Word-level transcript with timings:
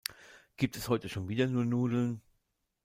Gibt 0.57 0.77
es 0.77 0.89
heute 0.89 1.09
schon 1.09 1.27
wieder 1.29 1.45
nur 1.45 1.63
Nudeln? 1.63 2.23